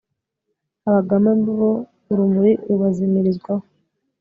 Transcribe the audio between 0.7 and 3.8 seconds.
abagome bo, urumuri rubazimirizwaho